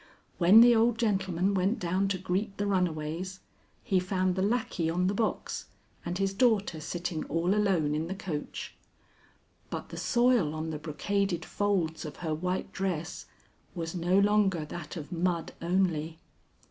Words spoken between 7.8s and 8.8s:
in the coach.